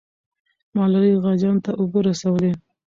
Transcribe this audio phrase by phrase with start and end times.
[0.75, 2.51] ملالۍ غازیانو ته اوبه رسولې.